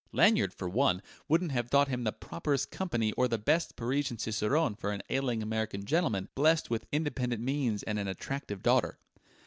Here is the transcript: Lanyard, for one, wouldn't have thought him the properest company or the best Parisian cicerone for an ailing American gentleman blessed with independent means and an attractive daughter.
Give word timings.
Lanyard, 0.11 0.51
for 0.51 0.67
one, 0.67 1.03
wouldn't 1.27 1.51
have 1.51 1.69
thought 1.69 1.87
him 1.87 2.05
the 2.05 2.11
properest 2.11 2.71
company 2.71 3.11
or 3.11 3.27
the 3.27 3.37
best 3.37 3.75
Parisian 3.75 4.17
cicerone 4.17 4.73
for 4.73 4.89
an 4.91 5.03
ailing 5.11 5.43
American 5.43 5.85
gentleman 5.85 6.27
blessed 6.33 6.71
with 6.71 6.87
independent 6.91 7.43
means 7.43 7.83
and 7.83 7.99
an 7.99 8.07
attractive 8.07 8.63
daughter. 8.63 8.97